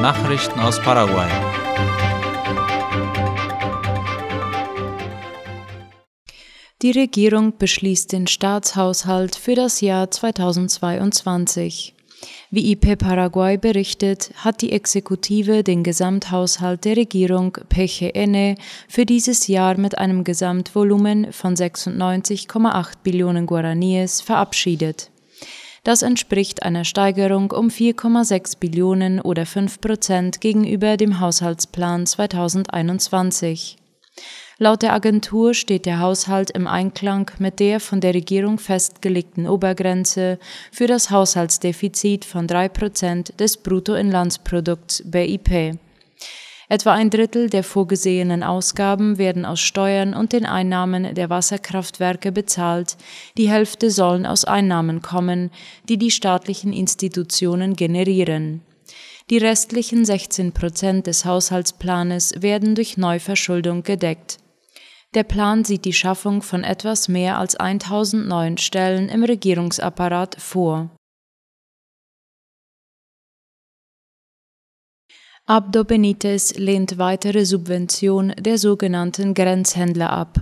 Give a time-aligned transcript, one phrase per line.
[0.00, 1.28] Nachrichten aus Paraguay.
[6.80, 11.94] Die Regierung beschließt den Staatshaushalt für das Jahr 2022.
[12.50, 18.56] Wie IP Paraguay berichtet, hat die Exekutive den Gesamthaushalt der Regierung PGN
[18.88, 25.09] für dieses Jahr mit einem Gesamtvolumen von 96,8 Billionen Guaraníes verabschiedet.
[25.82, 33.78] Das entspricht einer Steigerung um 4,6 Billionen oder 5 Prozent gegenüber dem Haushaltsplan 2021.
[34.58, 40.38] Laut der Agentur steht der Haushalt im Einklang mit der von der Regierung festgelegten Obergrenze
[40.70, 45.78] für das Haushaltsdefizit von drei Prozent des Bruttoinlandsprodukts BIP.
[46.70, 52.96] Etwa ein Drittel der vorgesehenen Ausgaben werden aus Steuern und den Einnahmen der Wasserkraftwerke bezahlt,
[53.36, 55.50] die Hälfte sollen aus Einnahmen kommen,
[55.88, 58.62] die die staatlichen Institutionen generieren.
[59.30, 64.38] Die restlichen 16 Prozent des Haushaltsplanes werden durch Neuverschuldung gedeckt.
[65.14, 70.88] Der Plan sieht die Schaffung von etwas mehr als 1000 neuen Stellen im Regierungsapparat vor.
[75.46, 80.38] Abdo Benitez lehnt weitere Subvention der sogenannten Grenzhändler ab.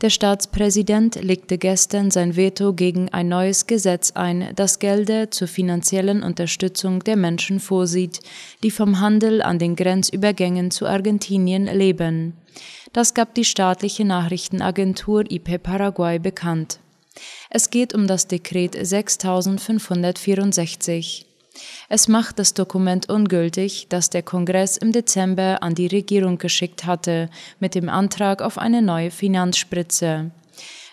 [0.00, 6.22] Der Staatspräsident legte gestern sein Veto gegen ein neues Gesetz ein, das Gelder zur finanziellen
[6.22, 8.20] Unterstützung der Menschen vorsieht,
[8.62, 12.34] die vom Handel an den Grenzübergängen zu Argentinien leben.
[12.92, 16.80] Das gab die staatliche Nachrichtenagentur IP Paraguay bekannt.
[17.50, 21.26] Es geht um das Dekret 6564.
[21.88, 27.30] Es macht das Dokument ungültig, das der Kongress im Dezember an die Regierung geschickt hatte,
[27.60, 30.30] mit dem Antrag auf eine neue Finanzspritze.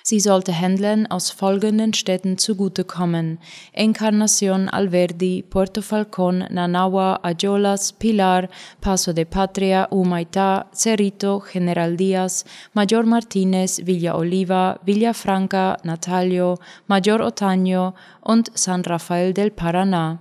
[0.08, 3.40] Sie sollte Händlern aus folgenden Städten zugutekommen:
[3.74, 8.48] Encarnación, Alverdi, Puerto Falcón, Nanagua, Ayolas, Pilar,
[8.82, 17.22] Paso de Patria, Humaitá, Cerrito, General Díaz, Mayor Martínez, Villa Oliva, Villa Franca, Natalio, Mayor
[17.22, 20.20] Otaño und San Rafael del Paraná.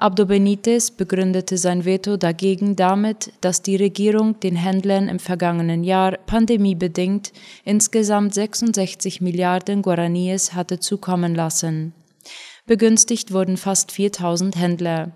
[0.00, 6.12] Abdo Benitez begründete sein Veto dagegen damit, dass die Regierung den Händlern im vergangenen Jahr
[6.24, 7.34] pandemiebedingt
[7.66, 11.92] insgesamt 66 Milliarden Guaraníes hatte zukommen lassen.
[12.64, 15.10] Begünstigt wurden fast 4000 Händler.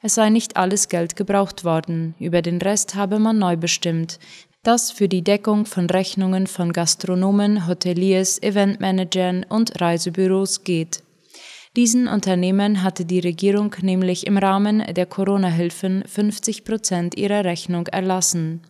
[0.00, 4.18] Es sei nicht alles Geld gebraucht worden, über den Rest habe man neu bestimmt,
[4.62, 11.02] das für die Deckung von Rechnungen von Gastronomen, Hoteliers, Eventmanagern und Reisebüros geht.
[11.76, 18.62] Diesen Unternehmen hatte die Regierung nämlich im Rahmen der Corona-Hilfen 50 Prozent ihrer Rechnung erlassen.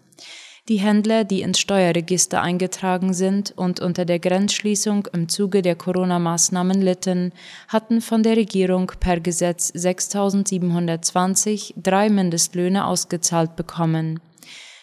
[0.68, 6.82] Die Händler, die ins Steuerregister eingetragen sind und unter der Grenzschließung im Zuge der Corona-Maßnahmen
[6.82, 7.32] litten,
[7.68, 14.20] hatten von der Regierung per Gesetz 6.720 drei Mindestlöhne ausgezahlt bekommen.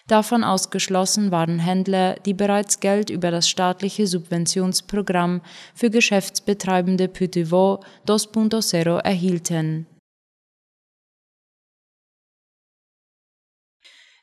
[0.07, 5.41] Davon ausgeschlossen waren Händler, die bereits Geld über das staatliche Subventionsprogramm
[5.75, 9.85] für geschäftsbetreibende Petit-Vaux 2.0 erhielten.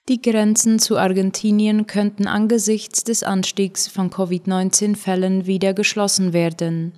[0.08, 6.92] Die Grenzen zu Argentinien könnten angesichts des Anstiegs von Covid-19-Fällen wieder geschlossen werden.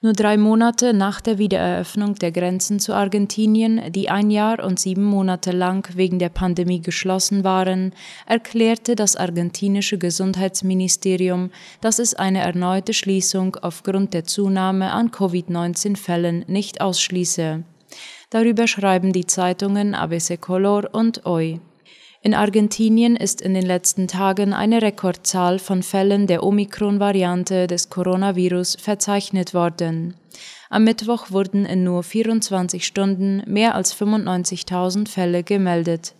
[0.00, 5.02] Nur drei Monate nach der Wiedereröffnung der Grenzen zu Argentinien, die ein Jahr und sieben
[5.02, 7.92] Monate lang wegen der Pandemie geschlossen waren,
[8.24, 11.50] erklärte das argentinische Gesundheitsministerium,
[11.80, 17.64] dass es eine erneute Schließung aufgrund der Zunahme an Covid-19-Fällen nicht ausschließe.
[18.30, 21.60] Darüber schreiben die Zeitungen ABC Color und Hoy.
[22.28, 28.76] In Argentinien ist in den letzten Tagen eine Rekordzahl von Fällen der Omikron-Variante des Coronavirus
[28.78, 30.12] verzeichnet worden.
[30.68, 36.12] Am Mittwoch wurden in nur 24 Stunden mehr als 95.000 Fälle gemeldet.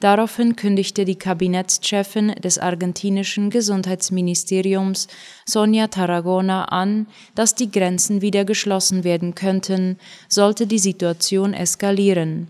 [0.00, 5.06] Daraufhin kündigte die Kabinettschefin des argentinischen Gesundheitsministeriums
[5.44, 7.06] Sonja Tarragona an,
[7.36, 9.96] dass die Grenzen wieder geschlossen werden könnten,
[10.28, 12.48] sollte die Situation eskalieren.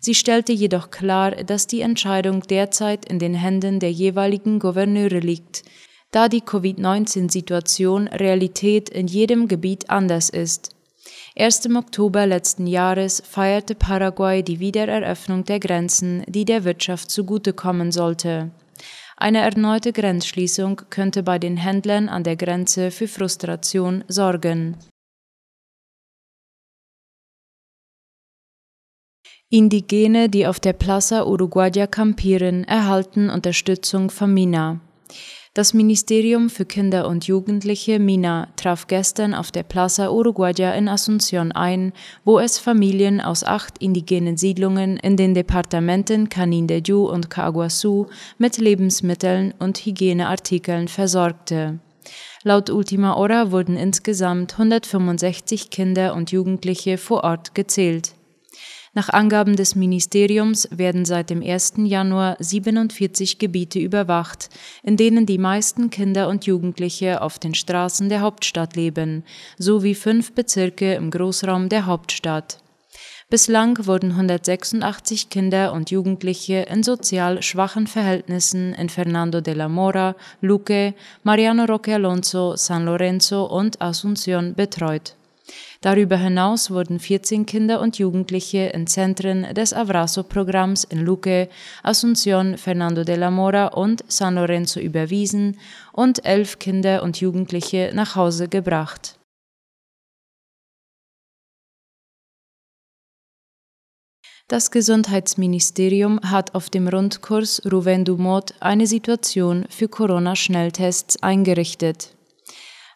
[0.00, 5.64] Sie stellte jedoch klar, dass die Entscheidung derzeit in den Händen der jeweiligen Gouverneure liegt,
[6.10, 10.74] da die Covid-19-Situation Realität in jedem Gebiet anders ist.
[11.34, 17.92] Erst im Oktober letzten Jahres feierte Paraguay die Wiedereröffnung der Grenzen, die der Wirtschaft zugutekommen
[17.92, 18.50] sollte.
[19.16, 24.76] Eine erneute Grenzschließung könnte bei den Händlern an der Grenze für Frustration sorgen.
[29.50, 34.80] Indigene, die auf der Plaza Uruguaya kampieren, erhalten Unterstützung von Mina.
[35.54, 41.52] Das Ministerium für Kinder und Jugendliche MINA traf gestern auf der Plaza Uruguaya in Asunción
[41.52, 41.94] ein,
[42.26, 49.54] wo es Familien aus acht indigenen Siedlungen in den Departementen Canindeyú und Caguazú mit Lebensmitteln
[49.58, 51.78] und Hygieneartikeln versorgte.
[52.42, 58.17] Laut Ultima Hora wurden insgesamt 165 Kinder und Jugendliche vor Ort gezählt.
[58.94, 61.74] Nach Angaben des Ministeriums werden seit dem 1.
[61.84, 64.48] Januar 47 Gebiete überwacht,
[64.82, 69.24] in denen die meisten Kinder und Jugendliche auf den Straßen der Hauptstadt leben,
[69.58, 72.58] sowie fünf Bezirke im Großraum der Hauptstadt.
[73.30, 80.16] Bislang wurden 186 Kinder und Jugendliche in sozial schwachen Verhältnissen in Fernando de la Mora,
[80.40, 80.94] Luque,
[81.24, 85.17] Mariano Roque Alonso, San Lorenzo und Asunción betreut.
[85.80, 91.48] Darüber hinaus wurden 14 Kinder und Jugendliche in Zentren des Avraso-Programms in Luque,
[91.82, 95.58] Asunción, Fernando de la Mora und San Lorenzo überwiesen
[95.92, 99.18] und elf Kinder und Jugendliche nach Hause gebracht.
[104.50, 112.17] Das Gesundheitsministerium hat auf dem Rundkurs Ruven Dumont eine Situation für Corona-Schnelltests eingerichtet.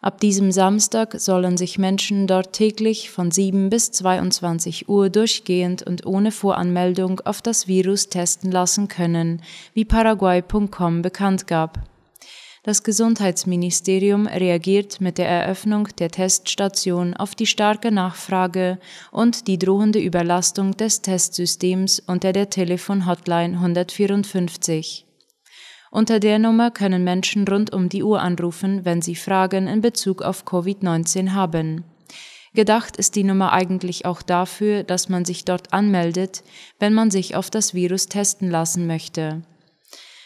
[0.02, 6.04] Ab diesem Samstag sollen sich Menschen dort täglich von 7 bis 22 Uhr durchgehend und
[6.04, 9.43] ohne Voranmeldung auf das Virus testen lassen können,
[9.75, 11.78] wie Paraguay.com bekannt gab.
[12.64, 18.78] Das Gesundheitsministerium reagiert mit der Eröffnung der Teststation auf die starke Nachfrage
[19.12, 25.06] und die drohende Überlastung des Testsystems unter der Telefonhotline 154.
[25.92, 30.22] Unter der Nummer können Menschen rund um die Uhr anrufen, wenn sie Fragen in Bezug
[30.22, 31.84] auf Covid-19 haben.
[32.54, 36.44] Gedacht ist die Nummer eigentlich auch dafür, dass man sich dort anmeldet,
[36.78, 39.42] wenn man sich auf das Virus testen lassen möchte.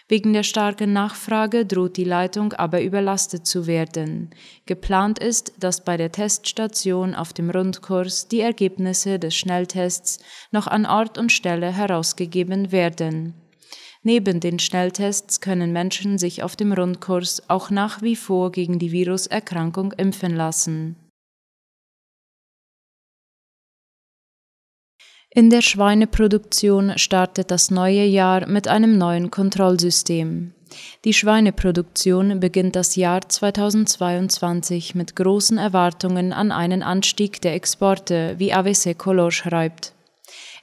[0.06, 4.30] Wegen der starken Nachfrage droht die Leitung aber überlastet zu werden.
[4.66, 10.20] Geplant ist, dass bei der Teststation auf dem Rundkurs die Ergebnisse des Schnelltests
[10.52, 13.34] noch an Ort und Stelle herausgegeben werden.
[14.06, 18.93] Neben den Schnelltests können Menschen sich auf dem Rundkurs auch nach wie vor gegen die
[18.93, 20.94] Viruserkrankung impfen lassen.
[25.31, 30.53] In der Schweineproduktion startet das neue Jahr mit einem neuen Kontrollsystem.
[31.05, 38.55] Die Schweineproduktion beginnt das Jahr 2022 mit großen Erwartungen an einen Anstieg der Exporte, wie
[38.55, 39.95] AVC Color schreibt.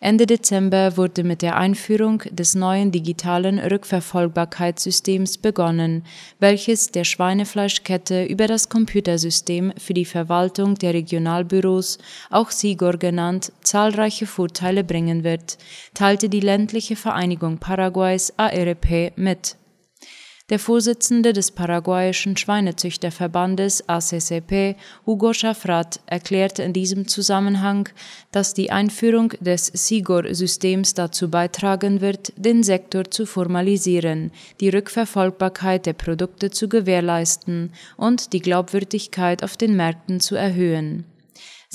[0.04, 6.04] Ende Dezember wurde mit der Einführung des neuen digitalen Rückverfolgbarkeitssystems begonnen,
[6.42, 14.28] welches der Schweinefleischkette über das Computersystem für die Verwaltung der Regionalbüros, auch SIGOR genannt, zahlreiche
[14.28, 15.58] Vorteile bringen wird,
[15.94, 19.56] teilte die ländliche Vereinigung Paraguays ARP mit.
[20.50, 24.76] Der Vorsitzende des paraguayischen Schweinezüchterverbandes ACCP,
[25.06, 27.88] Hugo Schafrat, erklärte in diesem Zusammenhang,
[28.34, 35.94] dass die Einführung des SIGOR-Systems dazu beitragen wird, den Sektor zu formalisieren, die Rückverfolgbarkeit der
[35.94, 41.06] Produkte zu gewährleisten und die Glaubwürdigkeit auf den Märkten zu erhöhen.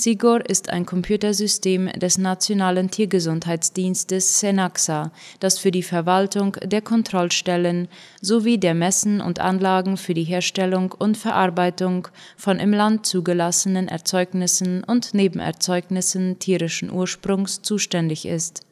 [0.01, 5.11] SIGOR ist ein Computersystem des Nationalen Tiergesundheitsdienstes Senaxa,
[5.41, 7.89] das für die Verwaltung der Kontrollstellen
[8.21, 12.07] sowie der Messen und Anlagen für die Herstellung und Verarbeitung
[12.37, 18.68] von im Land zugelassenen Erzeugnissen und Nebenerzeugnissen tierischen Ursprungs zuständig ist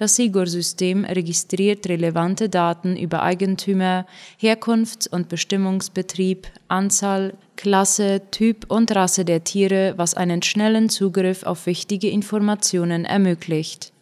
[0.00, 4.06] das Sigur-System registriert relevante Daten über Eigentümer,
[4.40, 11.66] Herkunfts- und Bestimmungsbetrieb, Anzahl, Klasse, Typ und Rasse der Tiere, was einen schnellen Zugriff auf
[11.66, 13.92] wichtige Informationen ermöglicht.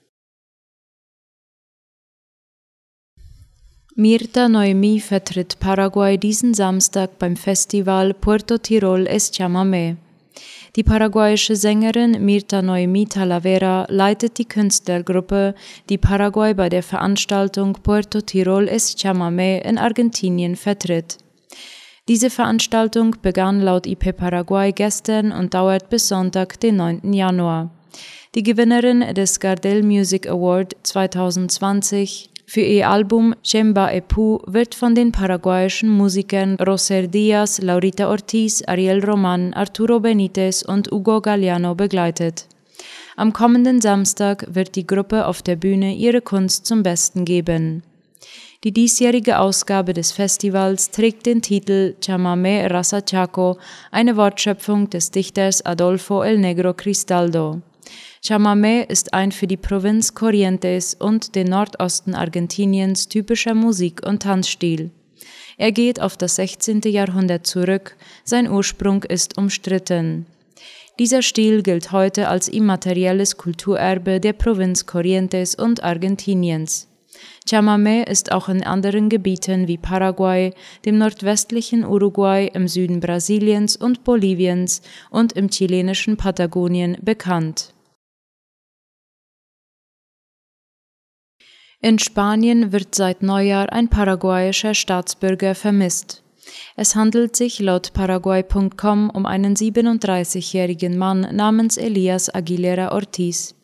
[3.97, 9.97] Mirta Noemi vertritt Paraguay diesen Samstag beim Festival Puerto Tirol es Chamamé.
[10.77, 15.55] Die paraguayische Sängerin Mirta Noemi Talavera leitet die Künstlergruppe,
[15.89, 21.19] die Paraguay bei der Veranstaltung Puerto Tirol es Chamamé in Argentinien vertritt.
[22.09, 27.13] Diese Veranstaltung begann laut IP Paraguay gestern und dauert bis Sonntag, den 9.
[27.13, 27.71] Januar.
[28.35, 35.13] Die Gewinnerin des Gardel Music Award 2020 für ihr Album Chemba Epu wird von den
[35.13, 42.47] paraguayischen Musikern Roser Diaz, Laurita Ortiz, Ariel Roman, Arturo Benitez und Hugo Galliano begleitet.
[43.17, 47.83] Am kommenden Samstag wird die Gruppe auf der Bühne ihre Kunst zum Besten geben.
[48.65, 53.59] Die diesjährige Ausgabe des Festivals trägt den Titel Chamame Rasa Chaco,
[53.91, 57.61] eine Wortschöpfung des Dichters Adolfo El Negro Cristaldo.
[58.25, 64.91] Chamamé ist ein für die Provinz Corrientes und den Nordosten Argentiniens typischer Musik- und Tanzstil.
[65.57, 66.83] Er geht auf das 16.
[66.83, 70.27] Jahrhundert zurück, sein Ursprung ist umstritten.
[70.99, 76.89] Dieser Stil gilt heute als immaterielles Kulturerbe der Provinz Corrientes und Argentiniens.
[77.49, 80.53] Chamamé ist auch in anderen Gebieten wie Paraguay,
[80.85, 87.75] dem nordwestlichen Uruguay, im Süden Brasiliens und Boliviens und im chilenischen Patagonien bekannt.
[91.81, 96.25] In Spanien wird seit Neujahr ein paraguayischer Staatsbürger vermisst.
[96.75, 103.55] Es handelt sich laut Paraguay.com um einen 37-jährigen Mann namens Elias Aguilera Ortiz.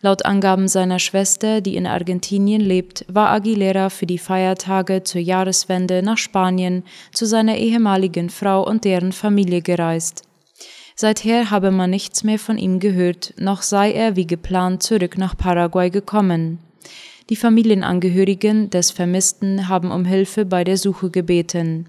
[0.00, 6.02] Laut Angaben seiner Schwester, die in Argentinien lebt, war Aguilera für die Feiertage zur Jahreswende
[6.02, 10.22] nach Spanien zu seiner ehemaligen Frau und deren Familie gereist.
[10.96, 15.36] Seither habe man nichts mehr von ihm gehört, noch sei er wie geplant zurück nach
[15.36, 16.58] Paraguay gekommen.
[17.30, 21.88] Die Familienangehörigen des Vermissten haben um Hilfe bei der Suche gebeten.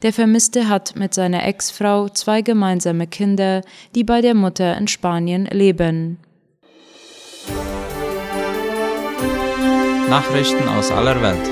[0.00, 3.60] Der Vermisste hat mit seiner Ex-Frau zwei gemeinsame Kinder,
[3.94, 6.16] die bei der Mutter in Spanien leben.
[10.08, 11.50] Nachrichten aus aller Welt.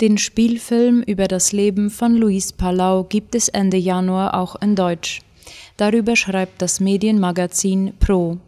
[0.00, 5.20] Den Spielfilm über das Leben von Luis Palau gibt es Ende Januar auch in Deutsch.
[5.76, 8.38] Darüber schreibt das Medienmagazin Pro.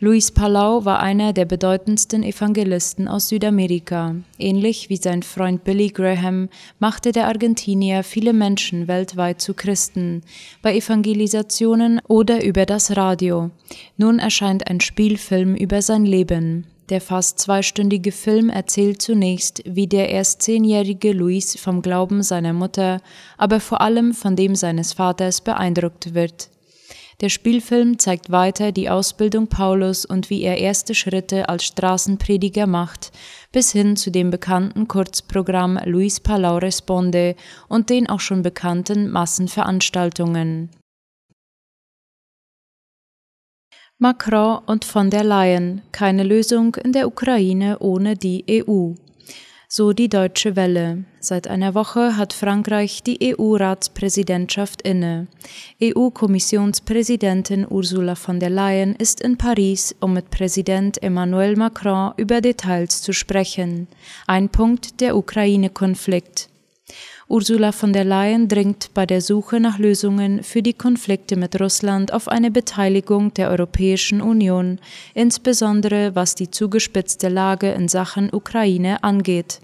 [0.00, 4.16] Luis Palau war einer der bedeutendsten Evangelisten aus Südamerika.
[4.38, 6.48] Ähnlich wie sein Freund Billy Graham
[6.78, 10.22] machte der Argentinier viele Menschen weltweit zu Christen,
[10.62, 13.50] bei Evangelisationen oder über das Radio.
[13.96, 16.66] Nun erscheint ein Spielfilm über sein Leben.
[16.90, 23.00] Der fast zweistündige Film erzählt zunächst, wie der erst zehnjährige Luis vom Glauben seiner Mutter,
[23.38, 26.50] aber vor allem von dem seines Vaters beeindruckt wird.
[27.20, 33.12] Der Spielfilm zeigt weiter die Ausbildung Paulus und wie er erste Schritte als Straßenprediger macht,
[33.50, 37.36] bis hin zu dem bekannten Kurzprogramm Luis Palau Responde
[37.68, 40.70] und den auch schon bekannten Massenveranstaltungen.
[43.98, 48.94] Macron und von der Leyen keine Lösung in der Ukraine ohne die EU
[49.76, 51.02] so die Deutsche Welle.
[51.18, 55.26] Seit einer Woche hat Frankreich die EU-Ratspräsidentschaft inne.
[55.82, 63.02] EU-Kommissionspräsidentin Ursula von der Leyen ist in Paris, um mit Präsident Emmanuel Macron über Details
[63.02, 63.88] zu sprechen.
[64.28, 66.50] Ein Punkt der Ukraine-Konflikt.
[67.26, 72.12] Ursula von der Leyen dringt bei der Suche nach Lösungen für die Konflikte mit Russland
[72.12, 74.78] auf eine Beteiligung der Europäischen Union,
[75.14, 79.60] insbesondere was die zugespitzte Lage in Sachen Ukraine angeht.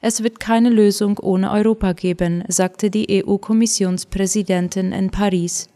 [0.00, 5.68] Es wird keine Lösung ohne Europa geben, sagte die EU-Kommissionspräsidentin in Paris.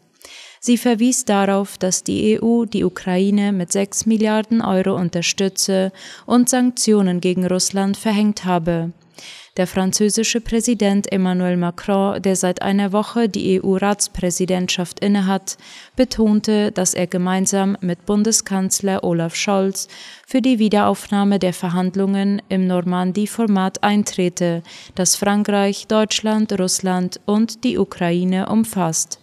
[0.60, 5.92] Sie verwies darauf, dass die EU die Ukraine mit 6 Milliarden Euro unterstütze
[6.26, 8.92] und Sanktionen gegen Russland verhängt habe.
[9.61, 15.59] Der französische Präsident Emmanuel Macron, der seit einer Woche die EU-Ratspräsidentschaft innehat,
[15.97, 19.87] betonte, dass er gemeinsam mit Bundeskanzler Olaf Scholz
[20.26, 24.62] für die Wiederaufnahme der Verhandlungen im Normandie-Format eintrete,
[24.95, 29.19] das Frankreich, Deutschland, Russland und die Ukraine umfasst.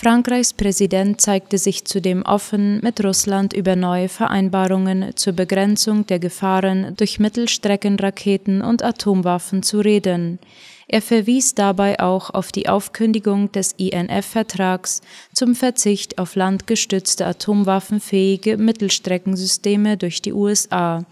[0.00, 6.94] Frankreichs Präsident zeigte sich zudem offen, mit Russland über neue Vereinbarungen zur Begrenzung der Gefahren
[6.96, 10.38] durch Mittelstreckenraketen und Atomwaffen zu reden.
[10.86, 15.02] Er verwies dabei auch auf die Aufkündigung des INF-Vertrags
[15.32, 21.04] zum Verzicht auf landgestützte atomwaffenfähige Mittelstreckensysteme durch die USA.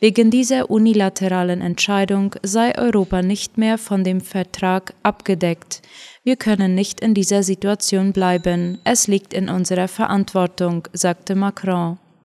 [0.00, 5.82] Wegen dieser unilateralen Entscheidung sei Europa nicht mehr von dem Vertrag abgedeckt.
[6.26, 8.78] Wir können nicht in dieser Situation bleiben.
[8.82, 11.98] Es liegt in unserer Verantwortung, sagte Macron.